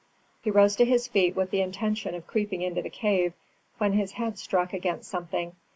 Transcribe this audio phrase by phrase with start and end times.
[0.41, 3.33] He rose to his feet with the intention of creeping into the cave,
[3.77, 5.55] when his head struck against something.